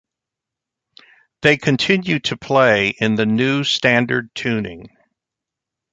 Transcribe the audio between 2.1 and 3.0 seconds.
to play